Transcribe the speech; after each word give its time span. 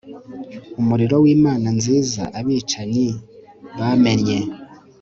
Umuriro 0.81 1.15
wimana 1.23 1.67
nziza 1.77 2.23
abicanyi 2.39 3.09
bamennye 3.77 4.39